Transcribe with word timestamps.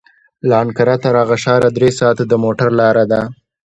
له 0.47 0.55
انقره 0.63 0.95
تر 1.03 1.13
هغه 1.21 1.35
ښاره 1.43 1.69
درې 1.77 1.89
ساعته 1.99 2.23
د 2.27 2.33
موټر 2.43 2.69
لاره 2.79 3.05
ده. 3.11 3.21